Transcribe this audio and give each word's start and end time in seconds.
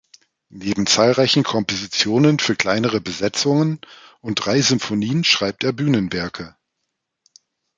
Neben 0.49 0.87
zahlreichen 0.87 1.43
Kompositionen 1.43 2.39
für 2.39 2.55
kleinere 2.55 2.99
Besetzungen 3.01 3.79
und 4.19 4.43
drei 4.43 4.59
Symphonien 4.59 5.23
schreibt 5.23 5.63
er 5.63 5.73
Bühnenwerke. 5.73 6.55